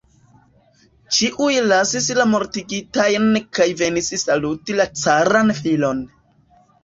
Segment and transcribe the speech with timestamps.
[1.17, 6.01] Ĉiuj lasis la mortigitajn kaj venis saluti la caran filon.